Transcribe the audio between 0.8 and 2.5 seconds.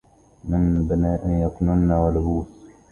بناءٍ يَكِنُّنا ولَبُوسٍ